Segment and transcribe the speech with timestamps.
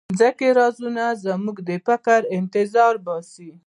[0.03, 3.49] د ځمکې دا رازونه زموږ د فکر انتظار باسي.